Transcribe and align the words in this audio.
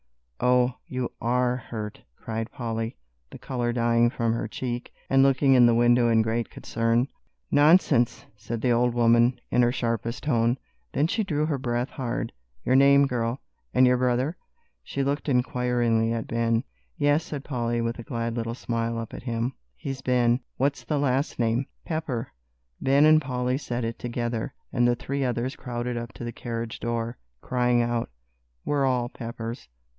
"Oh, 0.43 0.77
you 0.87 1.11
are 1.21 1.55
hurt!" 1.57 2.01
cried 2.15 2.51
Polly, 2.51 2.97
the 3.29 3.37
color 3.37 3.71
dying 3.71 4.09
from 4.09 4.33
her 4.33 4.47
cheek, 4.47 4.91
and 5.07 5.21
looking 5.21 5.53
in 5.53 5.67
the 5.67 5.75
window 5.75 6.09
in 6.09 6.23
great 6.23 6.49
concern. 6.49 7.07
"Nonsense!" 7.51 8.25
said 8.35 8.61
the 8.63 8.71
old 8.71 8.95
woman, 8.95 9.39
in 9.51 9.61
her 9.61 9.71
sharpest 9.71 10.23
tone. 10.23 10.57
Then 10.93 11.05
she 11.05 11.23
drew 11.23 11.45
her 11.45 11.59
breath 11.59 11.91
hard. 11.91 12.33
"Your 12.65 12.75
name, 12.75 13.05
girl, 13.05 13.39
and 13.71 13.85
your 13.85 13.97
brother?" 13.97 14.35
She 14.81 15.03
looked 15.03 15.29
inquiringly 15.29 16.11
at 16.11 16.25
Ben. 16.25 16.63
"Yes," 16.97 17.23
said 17.23 17.43
Polly, 17.43 17.79
with 17.79 17.99
a 17.99 18.03
glad 18.03 18.35
little 18.35 18.55
smile 18.55 18.97
up 18.97 19.13
at 19.13 19.21
him; 19.21 19.53
"he's 19.75 20.01
Ben." 20.01 20.39
"What's 20.57 20.83
the 20.83 20.97
last 20.97 21.37
name?" 21.37 21.67
"Pepper." 21.85 22.29
Ben 22.81 23.05
and 23.05 23.21
Polly 23.21 23.59
said 23.59 23.85
it 23.85 23.99
together, 23.99 24.55
and 24.73 24.87
the 24.87 24.95
three 24.95 25.23
others 25.23 25.55
crowded 25.55 25.95
up 25.95 26.11
to 26.13 26.23
the 26.23 26.31
carriage 26.31 26.79
door, 26.79 27.19
crying 27.41 27.83
out, 27.83 28.09
"We're 28.65 28.87
all 28.87 29.07
Peppers." 29.07 29.69